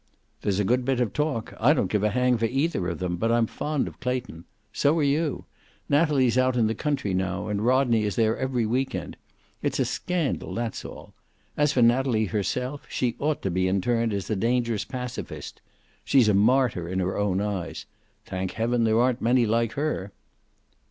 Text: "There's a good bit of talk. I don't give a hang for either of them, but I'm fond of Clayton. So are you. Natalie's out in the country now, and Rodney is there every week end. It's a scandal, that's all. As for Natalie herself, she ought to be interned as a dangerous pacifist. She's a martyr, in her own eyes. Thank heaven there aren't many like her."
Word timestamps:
"There's 0.41 0.59
a 0.59 0.63
good 0.63 0.83
bit 0.83 0.99
of 0.99 1.13
talk. 1.13 1.53
I 1.59 1.73
don't 1.73 1.91
give 1.91 2.01
a 2.03 2.09
hang 2.09 2.35
for 2.35 2.47
either 2.47 2.87
of 2.87 2.97
them, 2.97 3.17
but 3.17 3.31
I'm 3.31 3.45
fond 3.45 3.87
of 3.87 3.99
Clayton. 3.99 4.45
So 4.73 4.97
are 4.97 5.03
you. 5.03 5.45
Natalie's 5.89 6.39
out 6.39 6.57
in 6.57 6.65
the 6.65 6.73
country 6.73 7.13
now, 7.13 7.49
and 7.49 7.63
Rodney 7.63 8.03
is 8.05 8.15
there 8.15 8.35
every 8.35 8.65
week 8.65 8.95
end. 8.95 9.15
It's 9.61 9.77
a 9.77 9.85
scandal, 9.85 10.55
that's 10.55 10.83
all. 10.83 11.13
As 11.55 11.71
for 11.71 11.83
Natalie 11.83 12.25
herself, 12.25 12.87
she 12.89 13.15
ought 13.19 13.43
to 13.43 13.51
be 13.51 13.67
interned 13.67 14.11
as 14.11 14.27
a 14.27 14.35
dangerous 14.35 14.85
pacifist. 14.85 15.61
She's 16.03 16.27
a 16.27 16.33
martyr, 16.33 16.87
in 16.89 16.97
her 16.99 17.15
own 17.15 17.39
eyes. 17.39 17.85
Thank 18.25 18.53
heaven 18.53 18.85
there 18.85 18.99
aren't 18.99 19.21
many 19.21 19.45
like 19.45 19.73
her." 19.73 20.11